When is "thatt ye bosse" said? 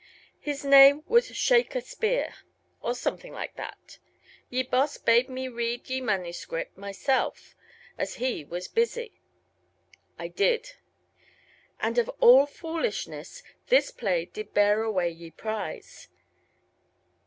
3.55-4.97